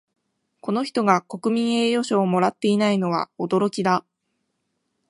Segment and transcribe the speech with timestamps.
[0.61, 4.03] この人が国民栄誉賞をもらっていないのは驚きだ